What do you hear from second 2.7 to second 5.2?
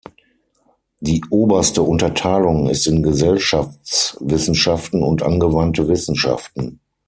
in Gesellschaftswissenschaften